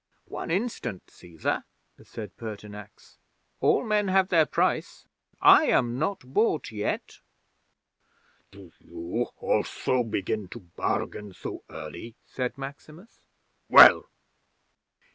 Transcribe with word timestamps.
'"One 0.25 0.49
instant, 0.49 1.05
Cæsar," 1.05 1.63
said 2.03 2.35
Pertinax. 2.35 3.19
"All 3.59 3.85
men 3.85 4.07
have 4.07 4.29
their 4.29 4.47
price. 4.47 5.05
I 5.39 5.65
am 5.65 5.99
not 5.99 6.21
bought 6.33 6.71
yet." 6.71 7.19
'"Do 8.49 8.71
you 8.79 9.27
also 9.37 10.01
begin 10.01 10.47
to 10.47 10.61
bargain 10.61 11.33
so 11.33 11.61
early?" 11.69 12.15
said 12.25 12.57
Maximus. 12.57 13.21
"Well?" 13.69 14.05